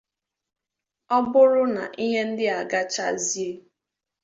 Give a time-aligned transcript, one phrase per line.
[1.15, 3.53] Ọ bụrụ na ihe ndị a gachazie